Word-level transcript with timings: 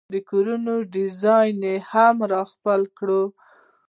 د 0.13 0.15
کورونو 0.29 0.73
ډیزاین 0.93 1.61
یې 1.69 1.75
هم 1.91 2.15
را 2.31 2.41
خپل 2.51 2.81
کړل. 2.97 3.25